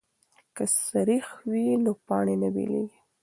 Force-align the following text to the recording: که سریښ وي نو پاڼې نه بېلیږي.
که 0.55 0.63
سریښ 0.85 1.27
وي 1.49 1.65
نو 1.83 1.91
پاڼې 2.07 2.35
نه 2.41 2.49
بېلیږي. 2.55 2.97